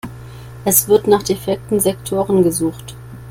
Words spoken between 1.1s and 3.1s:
defekten Sektoren gesucht.